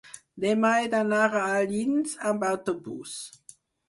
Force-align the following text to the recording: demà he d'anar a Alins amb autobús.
demà 0.43 0.69
he 0.77 0.85
d'anar 0.93 1.19
a 1.25 1.41
Alins 1.57 2.15
amb 2.31 2.47
autobús. 2.53 3.13